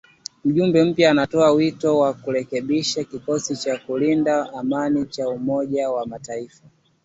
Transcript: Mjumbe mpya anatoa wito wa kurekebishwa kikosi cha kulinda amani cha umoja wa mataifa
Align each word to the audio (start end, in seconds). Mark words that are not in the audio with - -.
Mjumbe 0.45 0.83
mpya 0.83 1.11
anatoa 1.11 1.51
wito 1.51 1.97
wa 1.99 2.13
kurekebishwa 2.13 3.03
kikosi 3.03 3.55
cha 3.55 3.77
kulinda 3.77 4.53
amani 4.53 5.05
cha 5.05 5.29
umoja 5.29 5.89
wa 5.91 6.07
mataifa 6.07 6.63